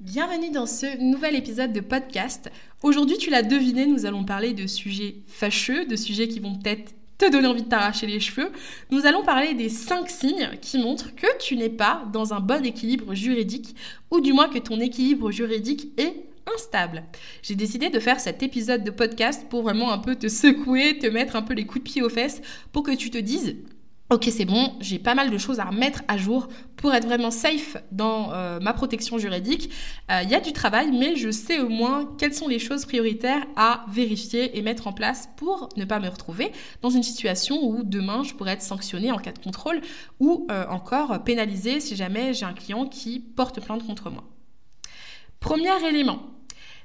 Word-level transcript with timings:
Bienvenue 0.00 0.50
dans 0.50 0.66
ce 0.66 1.00
nouvel 1.00 1.36
épisode 1.36 1.72
de 1.72 1.78
podcast. 1.78 2.50
Aujourd'hui, 2.82 3.16
tu 3.16 3.30
l'as 3.30 3.44
deviné, 3.44 3.86
nous 3.86 4.06
allons 4.06 4.24
parler 4.24 4.52
de 4.52 4.66
sujets 4.66 5.18
fâcheux, 5.28 5.86
de 5.86 5.94
sujets 5.94 6.26
qui 6.26 6.40
vont 6.40 6.56
peut-être 6.56 6.92
te 7.16 7.30
donner 7.30 7.46
envie 7.46 7.62
de 7.62 7.68
t'arracher 7.68 8.08
les 8.08 8.18
cheveux. 8.18 8.50
Nous 8.90 9.06
allons 9.06 9.22
parler 9.22 9.54
des 9.54 9.68
5 9.68 10.10
signes 10.10 10.50
qui 10.60 10.78
montrent 10.78 11.14
que 11.14 11.28
tu 11.38 11.56
n'es 11.56 11.68
pas 11.68 12.04
dans 12.12 12.34
un 12.34 12.40
bon 12.40 12.66
équilibre 12.66 13.14
juridique, 13.14 13.76
ou 14.10 14.20
du 14.20 14.32
moins 14.32 14.48
que 14.48 14.58
ton 14.58 14.80
équilibre 14.80 15.30
juridique 15.30 15.86
est 15.96 16.24
instable. 16.52 17.04
J'ai 17.42 17.54
décidé 17.54 17.88
de 17.88 18.00
faire 18.00 18.18
cet 18.18 18.42
épisode 18.42 18.82
de 18.82 18.90
podcast 18.90 19.46
pour 19.48 19.62
vraiment 19.62 19.92
un 19.92 19.98
peu 19.98 20.16
te 20.16 20.26
secouer, 20.26 20.98
te 20.98 21.06
mettre 21.06 21.36
un 21.36 21.42
peu 21.42 21.54
les 21.54 21.66
coups 21.66 21.84
de 21.84 21.90
pied 21.90 22.02
aux 22.02 22.10
fesses, 22.10 22.42
pour 22.72 22.82
que 22.82 22.94
tu 22.96 23.10
te 23.10 23.18
dises 23.18 23.54
Ok, 24.10 24.28
c'est 24.30 24.44
bon, 24.44 24.74
j'ai 24.80 24.98
pas 24.98 25.14
mal 25.14 25.30
de 25.30 25.38
choses 25.38 25.60
à 25.60 25.64
remettre 25.64 26.02
à 26.08 26.18
jour 26.18 26.48
pour 26.76 26.92
être 26.92 27.06
vraiment 27.06 27.30
safe 27.30 27.78
dans 27.90 28.34
euh, 28.34 28.60
ma 28.60 28.74
protection 28.74 29.16
juridique. 29.16 29.70
Il 30.10 30.14
euh, 30.14 30.22
y 30.24 30.34
a 30.34 30.40
du 30.40 30.52
travail, 30.52 30.92
mais 30.92 31.16
je 31.16 31.30
sais 31.30 31.58
au 31.58 31.70
moins 31.70 32.14
quelles 32.18 32.34
sont 32.34 32.46
les 32.46 32.58
choses 32.58 32.84
prioritaires 32.84 33.42
à 33.56 33.86
vérifier 33.88 34.58
et 34.58 34.62
mettre 34.62 34.88
en 34.88 34.92
place 34.92 35.30
pour 35.36 35.70
ne 35.78 35.86
pas 35.86 36.00
me 36.00 36.08
retrouver 36.08 36.52
dans 36.82 36.90
une 36.90 37.02
situation 37.02 37.64
où 37.64 37.82
demain 37.82 38.22
je 38.24 38.34
pourrais 38.34 38.52
être 38.52 38.62
sanctionnée 38.62 39.10
en 39.10 39.16
cas 39.16 39.32
de 39.32 39.38
contrôle 39.38 39.80
ou 40.20 40.46
euh, 40.50 40.66
encore 40.68 41.24
pénalisée 41.24 41.80
si 41.80 41.96
jamais 41.96 42.34
j'ai 42.34 42.44
un 42.44 42.52
client 42.52 42.86
qui 42.86 43.20
porte 43.20 43.64
plainte 43.64 43.86
contre 43.86 44.10
moi. 44.10 44.24
Premier 45.40 45.82
élément. 45.88 46.20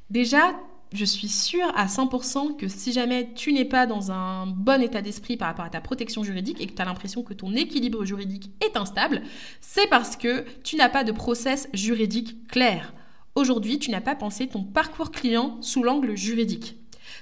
Déjà, 0.09 0.55
je 0.91 1.05
suis 1.05 1.27
sûre 1.27 1.71
à 1.75 1.85
100% 1.85 2.55
que 2.57 2.67
si 2.67 2.91
jamais 2.91 3.31
tu 3.35 3.53
n'es 3.53 3.65
pas 3.65 3.85
dans 3.85 4.11
un 4.11 4.47
bon 4.47 4.81
état 4.81 5.01
d'esprit 5.01 5.37
par 5.37 5.49
rapport 5.49 5.65
à 5.65 5.69
ta 5.69 5.81
protection 5.81 6.23
juridique 6.23 6.59
et 6.59 6.67
que 6.67 6.73
tu 6.73 6.81
as 6.81 6.85
l'impression 6.85 7.21
que 7.21 7.33
ton 7.33 7.53
équilibre 7.53 8.05
juridique 8.05 8.51
est 8.61 8.75
instable, 8.75 9.21
c'est 9.61 9.87
parce 9.87 10.15
que 10.15 10.45
tu 10.63 10.77
n'as 10.77 10.89
pas 10.89 11.03
de 11.03 11.11
process 11.11 11.69
juridique 11.73 12.47
clair. 12.47 12.93
Aujourd'hui, 13.35 13.77
tu 13.77 13.91
n'as 13.91 14.01
pas 14.01 14.15
pensé 14.15 14.47
ton 14.47 14.63
parcours 14.63 15.11
client 15.11 15.61
sous 15.61 15.83
l'angle 15.83 16.17
juridique. 16.17 16.75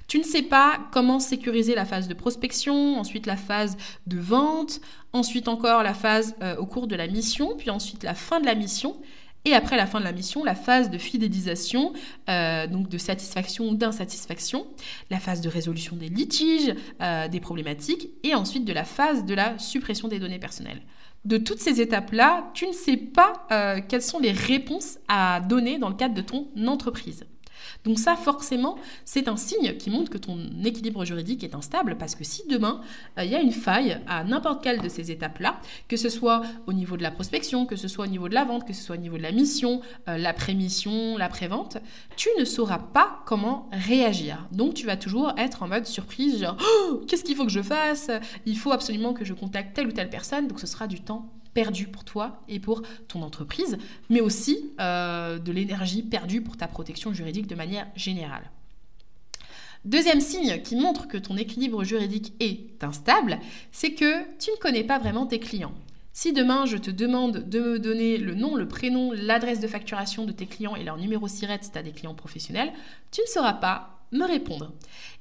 Tu 0.08 0.18
ne 0.20 0.24
sais 0.24 0.42
pas 0.42 0.80
comment 0.92 1.20
sécuriser 1.20 1.76
la 1.76 1.86
phase 1.86 2.08
de 2.08 2.14
prospection, 2.14 2.98
ensuite 2.98 3.26
la 3.26 3.36
phase 3.36 3.78
de 4.06 4.18
vente, 4.18 4.80
ensuite 5.12 5.48
encore 5.48 5.84
la 5.84 5.94
phase 5.94 6.36
euh, 6.42 6.56
au 6.58 6.66
cours 6.66 6.88
de 6.88 6.96
la 6.96 7.08
mission, 7.08 7.56
puis 7.58 7.70
ensuite 7.70 8.04
la 8.04 8.14
fin 8.14 8.40
de 8.40 8.46
la 8.46 8.56
mission. 8.56 8.98
Et 9.46 9.54
après 9.54 9.78
la 9.78 9.86
fin 9.86 10.00
de 10.00 10.04
la 10.04 10.12
mission, 10.12 10.44
la 10.44 10.56
phase 10.56 10.90
de 10.90 10.98
fidélisation, 10.98 11.94
euh, 12.30 12.68
donc 12.68 12.90
de 12.90 12.98
satisfaction 12.98 13.70
ou 13.70 13.76
d'insatisfaction, 13.76 14.68
la 15.10 15.20
phase 15.20 15.40
de 15.42 15.48
résolution 15.48 15.96
des 15.96 16.10
litiges, 16.10 16.76
euh, 17.02 17.28
des 17.30 17.40
problématiques, 17.40 18.10
et 18.24 18.36
ensuite 18.36 18.66
de 18.66 18.74
la 18.74 18.84
phase 18.84 19.26
de 19.26 19.34
la 19.34 19.58
suppression 19.58 20.10
des 20.10 20.20
données 20.20 20.40
personnelles. 20.40 20.82
De 21.24 21.38
toutes 21.38 21.60
ces 21.60 21.82
étapes-là, 21.82 22.52
tu 22.54 22.68
ne 22.68 22.74
sais 22.74 22.98
pas 22.98 23.48
euh, 23.52 23.80
quelles 23.88 24.02
sont 24.02 24.20
les 24.20 24.32
réponses 24.32 24.98
à 25.08 25.40
donner 25.42 25.78
dans 25.78 25.90
le 25.90 25.96
cadre 25.96 26.14
de 26.14 26.22
ton 26.22 26.48
entreprise. 26.66 27.26
Donc 27.86 28.00
ça, 28.00 28.16
forcément, 28.16 28.78
c'est 29.06 29.28
un 29.28 29.38
signe 29.38 29.76
qui 29.78 29.90
montre 29.90 30.10
que 30.10 30.18
ton 30.18 30.38
équilibre 30.64 31.06
juridique 31.06 31.44
est 31.44 31.56
instable 31.56 31.98
parce 31.98 32.16
que 32.16 32.24
si 32.24 32.48
demain, 32.48 32.82
euh, 33.18 33.24
il 33.24 33.32
y 33.32 33.36
a 33.36 33.42
une 33.42 33.52
faille 33.52 34.00
à 34.08 34.24
n'importe 34.24 34.64
quelle 34.64 34.82
de 34.82 34.90
ces 34.90 35.12
étapes-là, 35.12 35.60
que 35.88 35.98
ce 35.98 36.10
soit 36.10 36.42
au 36.66 36.74
niveau 36.74 36.98
de 36.98 37.04
la 37.04 37.12
prospection, 37.12 37.66
que 37.66 37.76
ce 37.76 37.88
soit 37.88 38.06
au 38.06 38.10
niveau 38.10 38.30
de 38.30 38.34
la 38.34 38.46
vente, 38.46 38.66
que 38.66 38.74
ce 38.74 38.84
soit 38.84 38.96
au 38.96 39.00
niveau 39.00 39.18
de 39.18 39.24
la 39.24 39.32
mission, 39.32 39.82
euh, 40.08 40.18
l'après-mission, 40.18 41.18
l'après-vente, 41.18 41.78
tu 42.16 42.30
ne 42.40 42.46
sauras 42.46 42.80
pas 42.80 43.22
comment 43.26 43.70
réagir. 43.72 44.48
Donc 44.52 44.74
tu 44.74 44.86
vas 44.86 44.98
toujours 44.98 45.34
être 45.38 45.64
en 45.64 45.68
mode 45.68 45.86
surprise, 45.86 46.40
genre 46.40 46.58
oh, 46.62 47.02
qu'est-ce 47.08 47.24
qu'il 47.24 47.36
faut 47.36 47.46
que 47.46 47.52
je 47.52 47.62
fasse? 47.62 48.12
Il 48.46 48.58
faut 48.58 48.72
absolument 48.72 49.14
que 49.14 49.26
je 49.26 49.34
contacte 49.34 49.76
telle 49.76 49.88
ou 49.88 49.92
telle 49.92 50.10
personne, 50.10 50.48
donc 50.48 50.60
ce 50.60 50.68
sera 50.68 50.88
du 50.88 51.02
temps 51.02 51.30
perdu 51.58 51.88
pour 51.88 52.04
toi 52.04 52.44
et 52.48 52.60
pour 52.60 52.84
ton 53.08 53.24
entreprise, 53.24 53.80
mais 54.12 54.22
aussi 54.22 54.70
euh, 54.80 55.40
de 55.40 55.52
l'énergie 55.52 56.04
perdue 56.04 56.42
pour 56.42 56.56
ta 56.56 56.68
protection 56.68 57.14
juridique 57.14 57.48
de 57.48 57.56
manière 57.56 57.88
générale. 57.96 58.52
Deuxième 59.84 60.22
signe 60.22 60.62
qui 60.62 60.76
montre 60.76 61.08
que 61.08 61.18
ton 61.18 61.36
équilibre 61.36 61.84
juridique 61.84 62.34
est 62.40 62.84
instable, 62.84 63.40
c'est 63.72 63.94
que 63.94 64.22
tu 64.38 64.52
ne 64.52 64.58
connais 64.58 64.84
pas 64.84 65.00
vraiment 65.00 65.26
tes 65.26 65.40
clients. 65.40 65.74
Si 66.14 66.32
demain 66.32 66.68
je 66.68 66.78
te 66.78 66.92
demande 66.92 67.50
de 67.50 67.60
me 67.60 67.80
donner 67.80 68.20
le 68.20 68.36
nom, 68.36 68.56
le 68.56 68.68
prénom, 68.68 69.12
l'adresse 69.12 69.60
de 69.60 69.68
facturation 69.68 70.26
de 70.26 70.34
tes 70.34 70.46
clients 70.46 70.76
et 70.76 70.84
leur 70.84 70.98
numéro 70.98 71.28
SIRET 71.28 71.64
si 71.64 71.72
tu 71.72 71.78
as 71.80 71.82
des 71.82 71.92
clients 71.92 72.14
professionnels, 72.14 72.72
tu 73.10 73.22
ne 73.22 73.28
sauras 73.28 73.54
pas 73.54 73.97
me 74.12 74.26
répondre. 74.26 74.72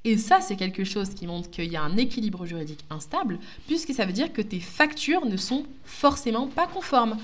Et 0.04 0.16
ça, 0.18 0.40
c'est 0.40 0.56
quelque 0.56 0.84
chose 0.84 1.10
qui 1.10 1.26
montre 1.26 1.50
qu'il 1.50 1.70
y 1.70 1.76
a 1.76 1.82
un 1.82 1.96
équilibre 1.96 2.46
juridique 2.46 2.84
instable, 2.90 3.38
puisque 3.66 3.92
ça 3.92 4.06
veut 4.06 4.12
dire 4.12 4.32
que 4.32 4.42
tes 4.42 4.60
factures 4.60 5.26
ne 5.26 5.36
sont 5.36 5.64
forcément 5.84 6.46
pas 6.46 6.66
conformes. 6.66 7.16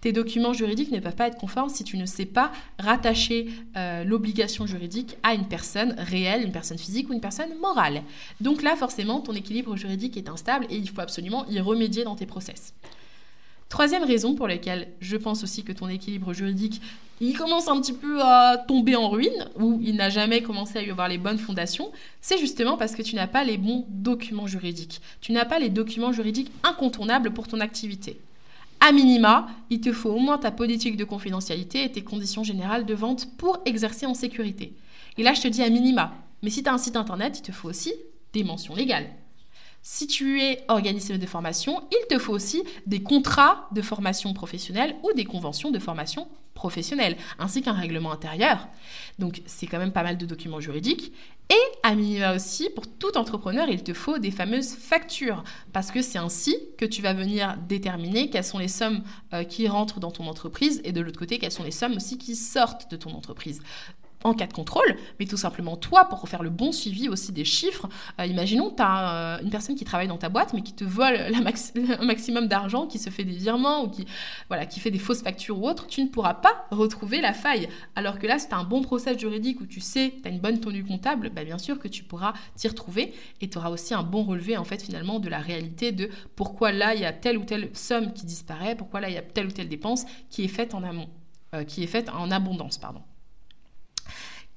Tes 0.00 0.12
documents 0.12 0.54
juridiques 0.54 0.90
ne 0.90 1.00
peuvent 1.00 1.14
pas 1.14 1.26
être 1.26 1.36
conformes 1.36 1.68
si 1.68 1.84
tu 1.84 1.98
ne 1.98 2.06
sais 2.06 2.24
pas 2.24 2.50
rattacher 2.78 3.48
euh, 3.76 4.02
l'obligation 4.04 4.66
juridique 4.66 5.16
à 5.22 5.34
une 5.34 5.46
personne 5.46 5.94
réelle, 5.98 6.42
une 6.42 6.52
personne 6.52 6.78
physique 6.78 7.10
ou 7.10 7.12
une 7.12 7.20
personne 7.20 7.54
morale. 7.60 8.02
Donc 8.40 8.62
là, 8.62 8.76
forcément, 8.76 9.20
ton 9.20 9.34
équilibre 9.34 9.76
juridique 9.76 10.16
est 10.16 10.30
instable 10.30 10.66
et 10.70 10.76
il 10.76 10.88
faut 10.88 11.02
absolument 11.02 11.44
y 11.48 11.60
remédier 11.60 12.04
dans 12.04 12.16
tes 12.16 12.24
process. 12.24 12.72
Troisième 13.70 14.02
raison 14.02 14.34
pour 14.34 14.48
laquelle 14.48 14.88
je 15.00 15.16
pense 15.16 15.44
aussi 15.44 15.62
que 15.62 15.70
ton 15.70 15.88
équilibre 15.88 16.32
juridique, 16.32 16.82
il 17.20 17.38
commence 17.38 17.68
un 17.68 17.80
petit 17.80 17.92
peu 17.92 18.20
à 18.20 18.58
tomber 18.58 18.96
en 18.96 19.08
ruine, 19.08 19.48
ou 19.60 19.78
il 19.80 19.94
n'a 19.94 20.10
jamais 20.10 20.42
commencé 20.42 20.78
à 20.78 20.82
y 20.82 20.90
avoir 20.90 21.08
les 21.08 21.18
bonnes 21.18 21.38
fondations, 21.38 21.92
c'est 22.20 22.36
justement 22.36 22.76
parce 22.76 22.96
que 22.96 23.02
tu 23.02 23.14
n'as 23.14 23.28
pas 23.28 23.44
les 23.44 23.58
bons 23.58 23.86
documents 23.88 24.48
juridiques. 24.48 25.00
Tu 25.20 25.30
n'as 25.30 25.44
pas 25.44 25.60
les 25.60 25.68
documents 25.68 26.12
juridiques 26.12 26.50
incontournables 26.64 27.32
pour 27.32 27.46
ton 27.46 27.60
activité. 27.60 28.20
A 28.80 28.90
minima, 28.90 29.46
il 29.70 29.80
te 29.80 29.92
faut 29.92 30.10
au 30.10 30.18
moins 30.18 30.38
ta 30.38 30.50
politique 30.50 30.96
de 30.96 31.04
confidentialité 31.04 31.84
et 31.84 31.92
tes 31.92 32.02
conditions 32.02 32.42
générales 32.42 32.86
de 32.86 32.94
vente 32.94 33.28
pour 33.36 33.60
exercer 33.66 34.04
en 34.04 34.14
sécurité. 34.14 34.72
Et 35.16 35.22
là, 35.22 35.32
je 35.32 35.42
te 35.42 35.48
dis 35.48 35.62
à 35.62 35.70
minima. 35.70 36.12
Mais 36.42 36.50
si 36.50 36.64
tu 36.64 36.68
as 36.68 36.74
un 36.74 36.78
site 36.78 36.96
internet, 36.96 37.38
il 37.38 37.42
te 37.42 37.52
faut 37.52 37.68
aussi 37.68 37.92
des 38.32 38.42
mentions 38.42 38.74
légales. 38.74 39.10
Si 39.82 40.06
tu 40.06 40.42
es 40.42 40.62
organisme 40.68 41.16
de 41.16 41.26
formation, 41.26 41.82
il 41.90 42.06
te 42.08 42.18
faut 42.18 42.34
aussi 42.34 42.62
des 42.86 43.02
contrats 43.02 43.68
de 43.72 43.80
formation 43.80 44.34
professionnelle 44.34 44.94
ou 45.02 45.12
des 45.14 45.24
conventions 45.24 45.70
de 45.70 45.78
formation 45.78 46.28
professionnelle, 46.54 47.16
ainsi 47.38 47.62
qu'un 47.62 47.72
règlement 47.72 48.12
intérieur. 48.12 48.68
Donc 49.18 49.40
c'est 49.46 49.66
quand 49.66 49.78
même 49.78 49.92
pas 49.92 50.02
mal 50.02 50.18
de 50.18 50.26
documents 50.26 50.60
juridiques. 50.60 51.12
Et 51.48 51.78
à 51.82 51.94
minima 51.94 52.34
aussi, 52.34 52.68
pour 52.70 52.86
tout 52.86 53.16
entrepreneur, 53.16 53.68
il 53.68 53.82
te 53.82 53.94
faut 53.94 54.18
des 54.18 54.30
fameuses 54.30 54.74
factures, 54.74 55.42
parce 55.72 55.90
que 55.90 56.02
c'est 56.02 56.18
ainsi 56.18 56.54
que 56.76 56.84
tu 56.84 57.00
vas 57.02 57.14
venir 57.14 57.56
déterminer 57.66 58.28
quelles 58.28 58.44
sont 58.44 58.58
les 58.58 58.68
sommes 58.68 59.02
euh, 59.32 59.42
qui 59.42 59.66
rentrent 59.66 59.98
dans 59.98 60.12
ton 60.12 60.26
entreprise 60.26 60.80
et 60.84 60.92
de 60.92 61.00
l'autre 61.00 61.18
côté, 61.18 61.38
quelles 61.38 61.50
sont 61.50 61.64
les 61.64 61.70
sommes 61.70 61.96
aussi 61.96 62.18
qui 62.18 62.36
sortent 62.36 62.90
de 62.90 62.96
ton 62.96 63.10
entreprise 63.10 63.62
en 64.24 64.34
cas 64.34 64.46
de 64.46 64.52
contrôle, 64.52 64.96
mais 65.18 65.26
tout 65.26 65.36
simplement 65.36 65.76
toi, 65.76 66.06
pour 66.06 66.28
faire 66.28 66.42
le 66.42 66.50
bon 66.50 66.72
suivi 66.72 67.08
aussi 67.08 67.32
des 67.32 67.44
chiffres. 67.44 67.88
Euh, 68.20 68.26
imaginons, 68.26 68.70
tu 68.70 68.82
as 68.82 69.14
euh, 69.14 69.42
une 69.42 69.50
personne 69.50 69.76
qui 69.76 69.84
travaille 69.84 70.08
dans 70.08 70.18
ta 70.18 70.28
boîte, 70.28 70.52
mais 70.52 70.62
qui 70.62 70.74
te 70.74 70.84
vole 70.84 71.16
un 71.34 72.04
maximum 72.04 72.46
d'argent, 72.46 72.86
qui 72.86 72.98
se 72.98 73.10
fait 73.10 73.24
des 73.24 73.32
virements 73.32 73.84
ou 73.84 73.88
qui, 73.88 74.06
voilà, 74.48 74.66
qui 74.66 74.80
fait 74.80 74.90
des 74.90 74.98
fausses 74.98 75.22
factures 75.22 75.58
ou 75.58 75.68
autre, 75.68 75.86
tu 75.86 76.02
ne 76.02 76.08
pourras 76.08 76.34
pas 76.34 76.66
retrouver 76.70 77.20
la 77.20 77.32
faille. 77.32 77.68
Alors 77.96 78.18
que 78.18 78.26
là, 78.26 78.38
si 78.38 78.48
tu 78.48 78.54
as 78.54 78.58
un 78.58 78.64
bon 78.64 78.82
procès 78.82 79.18
juridique 79.18 79.60
où 79.60 79.66
tu 79.66 79.80
sais, 79.80 80.14
tu 80.22 80.28
as 80.28 80.30
une 80.30 80.40
bonne 80.40 80.60
tenue 80.60 80.84
comptable, 80.84 81.30
bah, 81.30 81.44
bien 81.44 81.58
sûr 81.58 81.78
que 81.78 81.88
tu 81.88 82.04
pourras 82.04 82.34
t'y 82.56 82.68
retrouver 82.68 83.14
et 83.40 83.48
tu 83.48 83.58
auras 83.58 83.70
aussi 83.70 83.94
un 83.94 84.02
bon 84.02 84.22
relevé, 84.22 84.56
en 84.56 84.64
fait, 84.64 84.82
finalement, 84.82 85.18
de 85.18 85.28
la 85.28 85.38
réalité 85.38 85.92
de 85.92 86.10
pourquoi 86.36 86.72
là, 86.72 86.94
il 86.94 87.00
y 87.00 87.06
a 87.06 87.12
telle 87.12 87.38
ou 87.38 87.44
telle 87.44 87.70
somme 87.74 88.12
qui 88.12 88.26
disparaît, 88.26 88.74
pourquoi 88.74 89.00
là, 89.00 89.08
il 89.08 89.14
y 89.14 89.18
a 89.18 89.22
telle 89.22 89.46
ou 89.46 89.50
telle 89.50 89.68
dépense 89.68 90.04
qui 90.28 90.44
est 90.44 90.48
faite 90.48 90.74
en 90.74 90.82
amont, 90.82 91.08
euh, 91.54 91.64
qui 91.64 91.82
est 91.82 91.86
faite 91.86 92.08
en 92.10 92.30
abondance, 92.30 92.78
pardon. 92.78 93.02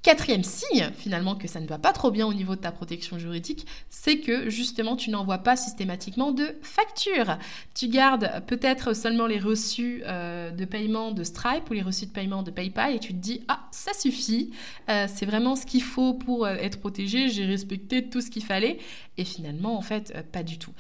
Quatrième 0.03 0.43
signe, 0.43 0.91
finalement, 0.97 1.35
que 1.35 1.47
ça 1.47 1.61
ne 1.61 1.65
va 1.65 1.77
pas 1.77 1.93
trop 1.93 2.11
bien 2.11 2.27
au 2.27 2.33
niveau 2.33 2.57
de 2.57 2.59
ta 2.59 2.73
protection 2.73 3.17
juridique, 3.17 3.65
c'est 3.89 4.17
que 4.17 4.49
justement, 4.49 4.97
tu 4.97 5.09
n'envoies 5.09 5.37
pas 5.37 5.55
systématiquement 5.55 6.33
de 6.33 6.57
factures. 6.61 7.37
Tu 7.73 7.87
gardes 7.87 8.43
peut-être 8.45 8.93
seulement 8.93 9.27
les 9.27 9.39
reçus 9.39 10.03
euh, 10.05 10.51
de 10.51 10.65
paiement 10.65 11.11
de 11.11 11.23
Stripe 11.23 11.69
ou 11.69 11.73
les 11.73 11.81
reçus 11.81 12.07
de 12.07 12.11
paiement 12.11 12.43
de 12.43 12.51
PayPal 12.51 12.93
et 12.93 12.99
tu 12.99 13.13
te 13.13 13.19
dis, 13.19 13.43
ah, 13.47 13.61
ça 13.71 13.93
suffit, 13.93 14.51
euh, 14.89 15.07
c'est 15.07 15.25
vraiment 15.25 15.55
ce 15.55 15.65
qu'il 15.65 15.81
faut 15.83 16.13
pour 16.13 16.45
euh, 16.45 16.55
être 16.55 16.81
protégé, 16.81 17.29
j'ai 17.29 17.45
respecté 17.45 18.09
tout 18.09 18.19
ce 18.19 18.29
qu'il 18.29 18.43
fallait. 18.43 18.79
Et 19.17 19.23
finalement, 19.23 19.77
en 19.77 19.81
fait, 19.81 20.25
pas 20.31 20.43
du 20.43 20.57
tout. 20.57 20.73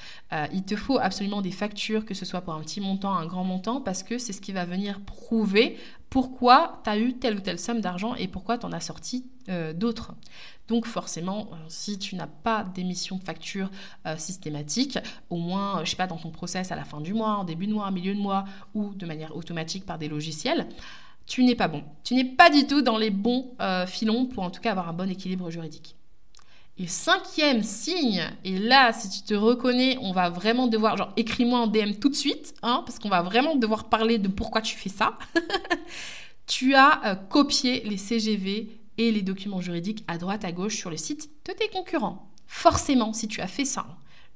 il 0.51 0.63
te 0.63 0.75
faut 0.75 0.97
absolument 0.97 1.43
des 1.43 1.51
factures, 1.51 2.03
que 2.03 2.15
ce 2.15 2.25
soit 2.25 2.41
pour 2.41 2.55
un 2.55 2.61
petit 2.61 2.81
montant, 2.81 3.13
un 3.13 3.27
grand 3.27 3.43
montant, 3.43 3.79
parce 3.79 4.01
que 4.01 4.17
c'est 4.17 4.33
ce 4.33 4.41
qui 4.41 4.51
va 4.51 4.65
venir 4.65 4.99
prouver 5.01 5.77
pourquoi 6.13 6.79
tu 6.83 6.91
as 6.91 6.99
eu 6.99 7.13
telle 7.13 7.37
ou 7.37 7.39
telle 7.39 7.57
somme 7.57 7.81
d'argent 7.81 8.13
et 8.13 8.27
pourquoi 8.27 8.59
tu 8.59 8.67
en 8.67 8.71
as 8.71 8.81
sorti 8.81 9.25
euh, 9.49 9.73
d'autres. 9.73 10.13
Donc 10.67 10.85
forcément, 10.85 11.49
euh, 11.51 11.55
si 11.69 11.97
tu 11.97 12.15
n'as 12.15 12.27
pas 12.27 12.63
d'émission 12.63 13.15
de 13.15 13.23
facture 13.23 13.71
euh, 14.05 14.15
systématique, 14.15 14.99
au 15.31 15.37
moins, 15.37 15.83
je 15.83 15.89
sais 15.89 15.95
pas, 15.95 16.05
dans 16.05 16.19
ton 16.19 16.29
process 16.29 16.71
à 16.71 16.75
la 16.75 16.83
fin 16.83 17.01
du 17.01 17.15
mois, 17.15 17.37
en 17.37 17.43
début 17.45 17.65
de 17.65 17.73
mois, 17.73 17.87
en 17.87 17.91
milieu 17.91 18.13
de 18.13 18.19
mois, 18.19 18.45
ou 18.75 18.93
de 18.93 19.07
manière 19.07 19.35
automatique 19.35 19.87
par 19.87 19.97
des 19.97 20.07
logiciels, 20.07 20.67
tu 21.25 21.43
n'es 21.43 21.55
pas 21.55 21.67
bon. 21.67 21.83
Tu 22.03 22.13
n'es 22.13 22.25
pas 22.25 22.51
du 22.51 22.67
tout 22.67 22.83
dans 22.83 22.99
les 22.99 23.09
bons 23.09 23.55
filons 23.87 24.27
pour 24.27 24.43
en 24.43 24.51
tout 24.51 24.61
cas 24.61 24.69
avoir 24.69 24.89
un 24.89 24.93
bon 24.93 25.09
équilibre 25.09 25.49
juridique. 25.49 25.95
Et 26.77 26.87
cinquième 26.87 27.61
signe, 27.61 28.23
et 28.43 28.57
là, 28.57 28.93
si 28.93 29.07
tu 29.07 29.21
te 29.21 29.33
reconnais, 29.35 29.97
on 30.01 30.11
va 30.11 30.29
vraiment 30.29 30.65
devoir, 30.65 30.97
genre, 30.97 31.13
écris-moi 31.17 31.59
en 31.59 31.67
DM 31.67 31.93
tout 31.99 32.09
de 32.09 32.15
suite, 32.15 32.55
hein, 32.63 32.83
parce 32.85 32.97
qu'on 32.97 33.09
va 33.09 33.21
vraiment 33.21 33.55
devoir 33.55 33.89
parler 33.89 34.17
de 34.17 34.27
pourquoi 34.27 34.61
tu 34.61 34.75
fais 34.75 34.89
ça. 34.89 35.17
tu 36.53 36.75
as 36.75 37.03
euh, 37.05 37.15
copié 37.15 37.81
les 37.83 37.97
CGV 37.97 38.69
et 38.99 39.11
les 39.11 39.23
documents 39.23 39.59
juridiques 39.59 40.03
à 40.07 40.19
droite, 40.19 40.45
à 40.45 40.51
gauche 40.51 40.75
sur 40.75 40.91
le 40.91 40.97
site 40.97 41.31
de 41.47 41.51
tes 41.51 41.67
concurrents. 41.67 42.31
Forcément, 42.45 43.11
si 43.11 43.27
tu 43.27 43.41
as 43.41 43.47
fait 43.47 43.65
ça, 43.65 43.87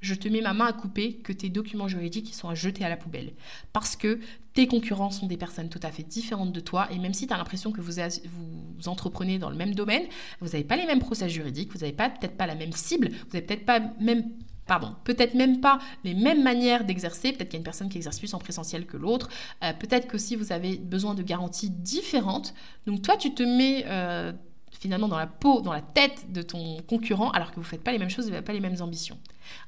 je 0.01 0.15
te 0.15 0.27
mets 0.27 0.41
ma 0.41 0.53
main 0.53 0.65
à 0.65 0.73
couper 0.73 1.17
que 1.17 1.31
tes 1.31 1.49
documents 1.49 1.87
juridiques 1.87 2.33
sont 2.33 2.49
à 2.49 2.55
jeter 2.55 2.83
à 2.83 2.89
la 2.89 2.97
poubelle. 2.97 3.33
Parce 3.71 3.95
que 3.95 4.19
tes 4.55 4.65
concurrents 4.65 5.11
sont 5.11 5.27
des 5.27 5.37
personnes 5.37 5.69
tout 5.69 5.79
à 5.83 5.91
fait 5.91 6.01
différentes 6.01 6.51
de 6.51 6.59
toi. 6.59 6.87
Et 6.91 6.97
même 6.97 7.13
si 7.13 7.27
tu 7.27 7.33
as 7.35 7.37
l'impression 7.37 7.71
que 7.71 7.81
vous, 7.81 8.01
vous, 8.25 8.89
entreprenez 8.89 9.37
dans 9.37 9.51
le 9.51 9.55
même 9.55 9.75
domaine, 9.75 10.07
vous 10.41 10.47
n'avez 10.47 10.63
pas 10.63 10.75
les 10.75 10.87
mêmes 10.87 10.99
procès 10.99 11.29
juridiques, 11.29 11.71
vous 11.71 11.81
n'avez 11.81 11.93
peut-être 11.93 12.35
pas 12.35 12.47
la 12.47 12.55
même 12.55 12.71
cible, 12.71 13.09
vous 13.09 13.33
n'avez 13.33 13.45
peut-être 13.45 13.65
pas 13.65 13.79
même 13.99 14.23
pardon, 14.67 14.95
peut-être 15.03 15.33
même 15.33 15.61
pas 15.61 15.79
les 16.03 16.13
mêmes 16.13 16.43
manières 16.43 16.83
d'exercer, 16.83 17.31
peut-être 17.31 17.49
qu'il 17.49 17.53
y 17.53 17.57
a 17.57 17.59
une 17.59 17.63
personne 17.63 17.89
qui 17.89 17.97
exerce 17.97 18.19
plus 18.19 18.33
en 18.33 18.39
présentiel 18.39 18.85
que 18.85 18.97
l'autre, 18.97 19.29
euh, 19.63 19.73
peut-être 19.73 20.07
que 20.07 20.17
si 20.17 20.35
vous 20.35 20.51
avez 20.51 20.77
besoin 20.77 21.15
de 21.15 21.23
garanties 21.23 21.69
différentes. 21.69 22.53
Donc 22.85 23.01
toi, 23.01 23.17
tu 23.17 23.33
te 23.33 23.43
mets 23.43 23.85
euh, 23.87 24.33
finalement 24.79 25.07
dans 25.07 25.17
la 25.17 25.27
peau, 25.27 25.61
dans 25.61 25.73
la 25.73 25.81
tête 25.81 26.31
de 26.31 26.41
ton 26.41 26.77
concurrent, 26.83 27.31
alors 27.31 27.49
que 27.49 27.55
vous 27.55 27.61
ne 27.61 27.67
faites 27.67 27.83
pas 27.83 27.91
les 27.91 27.99
mêmes 27.99 28.09
choses, 28.09 28.25
vous 28.25 28.31
n'avez 28.31 28.45
pas 28.45 28.53
les 28.53 28.59
mêmes 28.59 28.81
ambitions. 28.81 29.17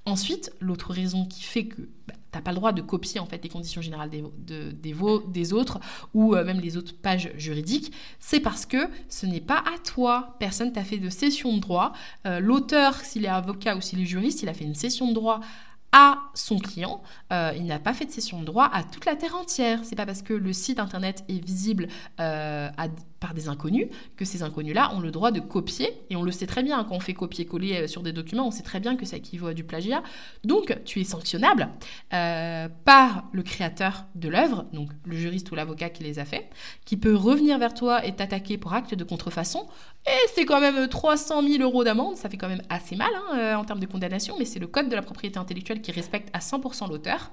Ensuite, 0.06 0.52
l'autre 0.60 0.94
raison 0.94 1.26
qui 1.26 1.44
fait 1.44 1.66
que 1.66 1.82
bah, 2.08 2.14
tu 2.32 2.38
n'as 2.38 2.42
pas 2.42 2.52
le 2.52 2.58
droit 2.58 2.72
de 2.72 2.82
copier 2.82 3.20
en 3.20 3.26
fait 3.26 3.44
les 3.44 3.50
conditions 3.50 3.82
générales 3.82 4.10
des, 4.10 4.24
des, 4.74 4.96
des 5.28 5.54
autres 5.54 5.80
ou 6.14 6.36
euh, 6.36 6.44
même 6.44 6.60
les 6.60 6.78
autres 6.78 6.94
pages 6.96 7.32
juridiques, 7.38 7.92
c'est 8.20 8.40
parce 8.40 8.66
que 8.66 8.90
ce 9.08 9.26
n'est 9.26 9.42
pas 9.42 9.60
à 9.60 9.78
toi. 9.84 10.36
Personne 10.40 10.72
t'a 10.72 10.84
fait 10.84 10.98
de 10.98 11.10
cession 11.10 11.56
de 11.56 11.60
droit. 11.60 11.94
Euh, 12.26 12.40
l'auteur, 12.40 12.96
s'il 12.96 13.26
est 13.26 13.30
avocat 13.30 13.76
ou 13.76 13.82
s'il 13.82 14.02
est 14.02 14.06
juriste, 14.06 14.44
il 14.44 14.50
a 14.50 14.54
fait 14.54 14.66
une 14.66 14.76
cession 14.76 15.10
de 15.10 15.14
droit 15.14 15.40
à 15.92 16.20
son 16.34 16.60
client. 16.60 17.02
Euh, 17.32 17.52
il 17.56 17.66
n'a 17.66 17.80
pas 17.80 17.94
fait 17.94 18.06
de 18.06 18.12
cession 18.12 18.40
de 18.40 18.46
droit 18.46 18.70
à 18.72 18.84
toute 18.84 19.06
la 19.06 19.16
terre 19.16 19.36
entière. 19.36 19.80
C'est 19.84 19.96
pas 19.96 20.06
parce 20.06 20.22
que 20.22 20.34
le 20.34 20.54
site 20.54 20.80
internet 20.80 21.24
est 21.30 21.44
visible 21.44 21.88
euh, 22.20 22.70
par 23.20 23.34
des 23.34 23.48
inconnus 23.48 23.88
que 24.18 24.26
ces 24.26 24.44
inconnus-là 24.44 24.94
ont 24.96 25.00
le 25.00 25.12
droit 25.12 25.32
de 25.32 25.40
copier. 25.40 25.94
Et 26.10 26.16
on 26.16 26.24
le 26.24 26.32
sait 26.32 26.48
très 26.48 26.64
bien 26.64 26.84
quand 26.84 26.96
on 26.96 27.00
fait 27.00 27.14
copier-coller 27.14 27.82
euh, 27.82 27.88
sur 27.88 28.04
des 28.04 28.14
documents, 28.14 28.48
on 28.48 28.52
sait 28.52 28.64
très 28.64 28.80
bien 28.80 28.96
que 28.96 29.06
ça 29.06 29.18
équivaut 29.18 29.48
à 29.48 29.54
du 29.54 29.64
plagiat. 29.64 30.04
Donc 30.44 30.78
tu 30.86 31.02
es 31.02 31.04
sanctionnable 31.04 31.70
par 32.10 33.26
le 33.32 33.44
créateur 33.44 34.06
de 34.16 34.30
l'œuvre, 34.30 34.66
donc 34.74 34.90
le 35.06 35.16
juriste 35.16 35.52
ou 35.52 35.56
l'avocat 35.56 35.90
qui 35.90 36.04
les 36.04 36.20
a 36.20 36.26
fait, 36.26 36.50
qui 36.86 36.98
peut 36.98 37.16
revenir 37.16 37.58
vers 37.60 37.74
toi 37.74 38.06
et 38.06 38.16
t'attaquer 38.16 38.58
pour 38.58 38.74
acte 38.74 38.94
de 38.94 39.04
contrefaçon. 39.04 39.68
Et 40.08 40.28
c'est 40.34 40.46
quand 40.46 40.60
même 40.60 40.88
300 40.88 41.44
000 41.44 41.64
euros 41.64 41.84
d'amende, 41.84 42.16
ça 42.16 42.30
fait 42.30 42.38
quand 42.38 42.48
même 42.48 42.62
assez 42.70 42.96
mal 42.96 43.10
hein, 43.32 43.58
en 43.58 43.66
termes 43.66 43.80
de 43.80 43.86
condamnation, 43.86 44.36
mais 44.40 44.46
c'est 44.46 44.60
le 44.60 44.68
code 44.68 44.90
de 44.90 44.96
la 44.96 45.02
propriété 45.02 45.38
intellectuelle 45.40 45.82
qui 45.82 45.92
respecte 45.92 46.30
à 46.34 46.40
100% 46.40 46.90
l'auteur. 46.90 47.32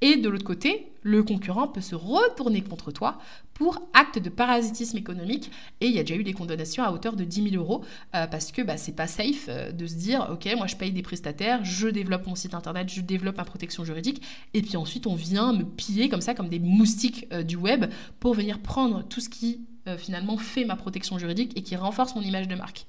Et 0.00 0.16
de 0.16 0.28
l'autre 0.28 0.44
côté, 0.44 0.92
le 1.02 1.22
concurrent 1.22 1.68
peut 1.68 1.80
se 1.80 1.94
retourner 1.94 2.62
contre 2.62 2.92
toi 2.92 3.18
pour 3.54 3.80
acte 3.92 4.18
de 4.18 4.28
parasitisme 4.28 4.96
économique. 4.96 5.50
Et 5.80 5.86
il 5.86 5.92
y 5.92 5.98
a 5.98 6.02
déjà 6.02 6.14
eu 6.14 6.22
des 6.22 6.32
condamnations 6.32 6.84
à 6.84 6.92
hauteur 6.92 7.16
de 7.16 7.24
10 7.24 7.50
000 7.50 7.62
euros 7.62 7.84
euh, 8.14 8.26
parce 8.26 8.52
que 8.52 8.62
bah, 8.62 8.76
c'est 8.76 8.94
pas 8.94 9.08
safe 9.08 9.46
euh, 9.48 9.72
de 9.72 9.86
se 9.86 9.94
dire 9.94 10.28
ok, 10.30 10.48
moi 10.56 10.66
je 10.66 10.76
paye 10.76 10.92
des 10.92 11.02
prestataires, 11.02 11.64
je 11.64 11.88
développe 11.88 12.26
mon 12.26 12.36
site 12.36 12.54
internet, 12.54 12.88
je 12.88 13.00
développe 13.00 13.36
ma 13.36 13.44
protection 13.44 13.84
juridique, 13.84 14.22
et 14.54 14.62
puis 14.62 14.76
ensuite 14.76 15.06
on 15.06 15.16
vient 15.16 15.52
me 15.52 15.64
piller 15.64 16.08
comme 16.08 16.20
ça, 16.20 16.34
comme 16.34 16.48
des 16.48 16.60
moustiques 16.60 17.26
euh, 17.32 17.42
du 17.42 17.56
web, 17.56 17.86
pour 18.20 18.34
venir 18.34 18.60
prendre 18.60 19.02
tout 19.02 19.20
ce 19.20 19.28
qui 19.28 19.60
finalement 19.96 20.36
fait 20.36 20.66
ma 20.66 20.76
protection 20.76 21.18
juridique 21.18 21.56
et 21.56 21.62
qui 21.62 21.74
renforce 21.74 22.14
mon 22.14 22.20
image 22.20 22.46
de 22.46 22.54
marque. 22.54 22.84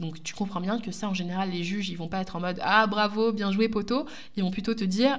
Donc 0.00 0.22
tu 0.22 0.34
comprends 0.34 0.60
bien 0.60 0.78
que 0.80 0.90
ça, 0.90 1.08
en 1.08 1.14
général, 1.14 1.50
les 1.50 1.64
juges, 1.64 1.88
ils 1.88 1.96
vont 1.96 2.08
pas 2.08 2.20
être 2.20 2.36
en 2.36 2.40
mode 2.40 2.58
Ah 2.60 2.86
bravo, 2.86 3.32
bien 3.32 3.50
joué 3.50 3.70
poteau. 3.70 4.04
Ils 4.36 4.42
vont 4.42 4.50
plutôt 4.50 4.74
te 4.74 4.84
dire 4.84 5.18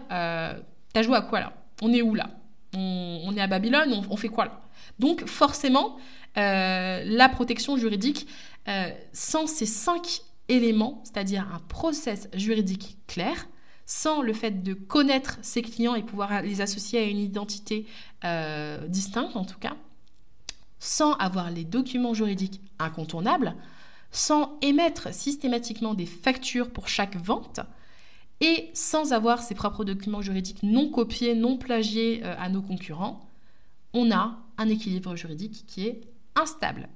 T'as 0.94 1.02
joué 1.02 1.18
à 1.18 1.22
quoi 1.22 1.40
là? 1.40 1.54
On 1.82 1.92
est 1.92 2.02
où 2.02 2.16
là? 2.16 2.30
On, 2.76 3.34
est 3.36 3.42
à 3.42 3.48
Babylone, 3.48 4.04
on, 4.10 4.18
fait 4.18 4.30
quoi 4.30 4.46
là? 4.46 4.62
Donc 4.98 5.26
forcément, 5.26 5.98
euh, 6.38 7.04
la 7.06 7.30
protection 7.30 7.78
juridique, 7.78 8.28
euh, 8.68 8.90
sans 9.12 9.46
ces 9.46 9.68
cinq 9.68 10.22
éléments, 10.50 11.02
c'est-à-dire 11.04 11.48
un 11.54 11.60
process 11.60 12.30
juridique 12.34 12.98
clair, 13.06 13.48
sans 13.86 14.22
le 14.22 14.34
fait 14.34 14.64
de 14.64 14.74
connaître 14.74 15.38
ses 15.44 15.62
clients 15.62 15.94
et 15.94 16.02
pouvoir 16.02 16.42
les 16.42 16.62
associer 16.62 17.00
à 17.00 17.04
une 17.04 17.20
identité 17.20 17.86
distincte 18.88 19.36
en 19.36 19.46
tout 19.46 19.60
cas, 19.60 19.76
sans 20.80 21.14
avoir 21.14 21.52
les 21.52 21.64
documents 21.64 22.14
juridiques 22.14 22.62
incontournables, 22.80 23.56
sans 24.12 24.58
émettre 24.62 25.14
systématiquement 25.14 25.94
des 25.96 26.06
factures 26.06 26.70
pour 26.70 26.88
chaque 26.88 27.16
vente 27.16 27.60
et 28.44 28.70
sans 28.74 29.14
avoir 29.14 29.42
ses 29.42 29.56
propres 29.56 29.86
documents 29.86 30.22
juridiques 30.22 30.62
non 30.64 30.90
copiés, 30.90 31.34
non 31.34 31.58
plagiés 31.58 32.20
euh, 32.24 32.36
à 32.38 32.50
nos 32.50 32.62
concurrents, 32.62 33.26
on 33.94 34.12
a 34.12 34.38
un 34.58 34.68
équilibre 34.68 35.16
juridique 35.16 35.64
qui 35.66 35.88
est 35.88 36.02
instable. 36.36 36.90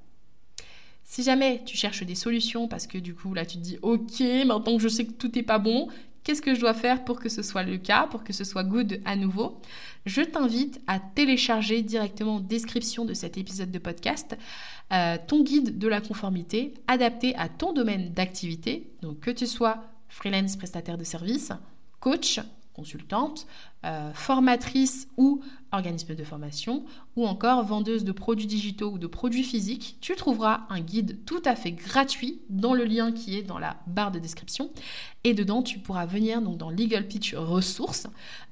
Si 1.04 1.22
jamais 1.22 1.62
tu 1.64 1.74
cherches 1.74 2.02
des 2.02 2.14
solutions 2.14 2.68
parce 2.68 2.86
que 2.86 2.98
du 2.98 3.14
coup 3.14 3.32
là 3.32 3.46
tu 3.46 3.56
te 3.56 3.62
dis 3.62 3.78
ok 3.80 4.20
maintenant 4.46 4.76
que 4.76 4.82
je 4.82 4.88
sais 4.88 5.06
que 5.06 5.12
tout 5.12 5.32
n'est 5.34 5.42
pas 5.42 5.58
bon, 5.58 5.88
qu'est-ce 6.22 6.42
que 6.42 6.54
je 6.54 6.60
dois 6.60 6.74
faire 6.74 7.02
pour 7.06 7.18
que 7.18 7.30
ce 7.30 7.40
soit 7.40 7.62
le 7.62 7.78
cas, 7.78 8.06
pour 8.08 8.24
que 8.24 8.34
ce 8.34 8.44
soit 8.44 8.64
good 8.64 9.00
à 9.06 9.16
nouveau? 9.16 9.58
Je 10.04 10.20
t'invite 10.20 10.82
à 10.86 11.00
télécharger 11.00 11.80
directement 11.80 12.36
en 12.36 12.40
description 12.40 13.06
de 13.06 13.14
cet 13.14 13.38
épisode 13.38 13.70
de 13.70 13.78
podcast 13.78 14.36
euh, 14.92 15.16
ton 15.26 15.42
guide 15.42 15.78
de 15.78 15.88
la 15.88 16.02
conformité 16.02 16.74
adapté 16.88 17.34
à 17.36 17.48
ton 17.48 17.72
domaine 17.72 18.12
d'activité, 18.12 18.90
donc 19.00 19.20
que 19.20 19.30
tu 19.30 19.46
sois 19.46 19.82
freelance 20.08 20.56
prestataire 20.56 20.98
de 20.98 21.04
services, 21.04 21.52
coach, 22.00 22.40
consultante, 22.72 23.46
euh, 23.84 24.12
formatrice 24.12 25.08
ou 25.16 25.40
organisme 25.70 26.14
de 26.14 26.24
formation, 26.24 26.84
ou 27.16 27.26
encore 27.26 27.62
vendeuse 27.62 28.04
de 28.04 28.12
produits 28.12 28.46
digitaux 28.46 28.92
ou 28.92 28.98
de 28.98 29.06
produits 29.06 29.44
physiques, 29.44 29.98
tu 30.00 30.16
trouveras 30.16 30.62
un 30.70 30.80
guide 30.80 31.24
tout 31.26 31.42
à 31.44 31.54
fait 31.54 31.72
gratuit 31.72 32.40
dans 32.48 32.74
le 32.74 32.84
lien 32.84 33.12
qui 33.12 33.36
est 33.36 33.42
dans 33.42 33.58
la 33.58 33.76
barre 33.86 34.10
de 34.10 34.18
description. 34.18 34.70
Et 35.24 35.34
dedans, 35.34 35.62
tu 35.62 35.78
pourras 35.78 36.06
venir, 36.06 36.40
donc 36.40 36.56
dans 36.56 36.70
Legal 36.70 37.06
Pitch 37.06 37.34
Ressources, 37.34 38.06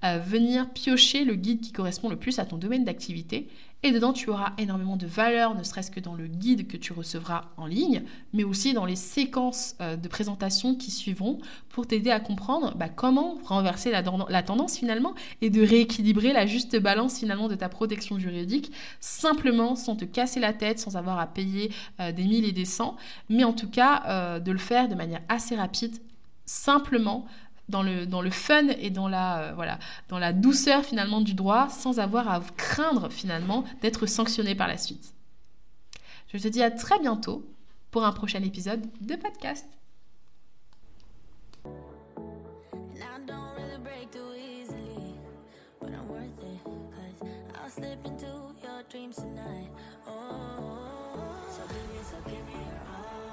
euh, 0.05 0.19
venir 0.19 0.71
piocher 0.71 1.25
le 1.25 1.37
guide 1.37 1.61
qui 1.61 1.73
correspond 1.73 2.11
le 2.11 2.17
plus 2.17 2.39
à 2.39 2.45
ton 2.45 2.59
domaine 2.59 2.85
d'activité 2.85 3.49
et 3.83 3.93
dedans, 3.93 4.13
tu 4.13 4.31
auras 4.31 4.53
énormément 4.59 4.97
de 4.97 5.07
valeur, 5.07 5.55
ne 5.55 5.63
serait-ce 5.63 5.91
que 5.91 6.01
dans 6.01 6.15
le 6.15 6.27
guide 6.27 6.67
que 6.67 6.77
tu 6.77 6.93
recevras 6.93 7.45
en 7.57 7.67
ligne, 7.67 8.03
mais 8.33 8.43
aussi 8.43 8.73
dans 8.73 8.87
les 8.87 8.97
séquences 8.97 9.77
euh, 9.81 9.97
de 9.97 10.09
présentation 10.09 10.75
qui 10.75 10.91
suivront 10.91 11.39
pour 11.69 11.87
t'aider 11.87 12.11
à 12.11 12.19
comprendre 12.19 12.75
bah, 12.77 12.89
comment 12.89 13.39
renverser 13.45 13.91
la, 13.93 14.03
tendance 14.43 14.77
finalement 14.79 15.15
et 15.41 15.51
de 15.51 15.65
rééquilibrer 15.67 16.33
la 16.33 16.47
juste 16.47 16.77
balance 16.81 17.19
finalement 17.19 17.49
de 17.49 17.55
ta 17.55 17.69
protection 17.69 18.19
juridique, 18.19 18.73
simplement 19.01 19.77
sans 19.77 19.97
te 19.97 20.05
casser 20.05 20.41
la 20.41 20.53
tête, 20.53 20.79
sans 20.79 20.97
avoir 20.97 21.19
à 21.19 21.27
payer 21.27 21.73
euh, 22.01 22.13
des 22.13 22.25
mille 22.25 22.45
et 22.45 22.53
des 22.53 22.65
cents, 22.65 22.97
mais 23.29 23.45
en 23.45 23.53
tout 23.53 23.69
cas 23.69 24.03
euh, 24.07 24.39
de 24.41 24.53
le 24.53 24.59
faire 24.59 24.89
de 24.89 24.95
manière 24.95 25.23
assez 25.29 25.57
rapide, 25.57 25.97
simplement 26.45 27.27
dans 27.69 27.83
le, 27.83 28.31
fun 28.31 28.69
et 28.79 28.91
dans 28.91 29.09
la, 29.09 29.53
euh, 29.53 29.77
dans 30.09 30.19
la 30.19 30.33
douceur 30.33 30.85
finalement 30.85 31.21
du 31.21 31.35
droit 31.35 31.69
sans 31.69 31.99
avoir 31.99 32.29
à 32.29 32.41
craindre 32.57 33.11
finalement 33.11 33.65
d'être 33.83 34.07
sanctionné 34.07 34.55
par 34.55 34.69
la 34.69 34.79
suite. 34.79 35.15
Je 36.33 36.39
te 36.39 36.49
dis 36.49 36.63
à 36.63 36.71
très 36.71 36.99
bientôt 37.01 37.45
pour 37.91 38.05
un 38.05 38.13
prochain 38.13 38.43
épisode 38.43 38.87
de 39.01 39.17
podcast. 39.17 39.67